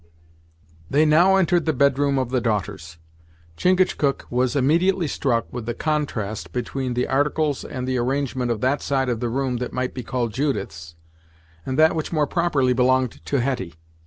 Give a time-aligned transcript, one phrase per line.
[0.89, 2.97] They now entered the bed room of the daughters.
[3.55, 8.81] Chingachgook was immediately struck with the contrast between the articles and the arrangement of that
[8.81, 10.95] side of the room that might be called Judith's,
[11.67, 13.75] and that which more properly belonged to Hetty.